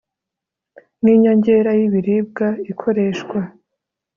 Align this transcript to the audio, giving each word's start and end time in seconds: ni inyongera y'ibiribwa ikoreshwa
ni 1.01 1.11
inyongera 1.15 1.71
y'ibiribwa 1.79 2.47
ikoreshwa 2.71 3.39